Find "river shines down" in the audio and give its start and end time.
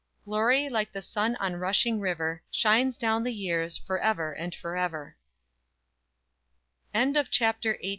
1.99-3.21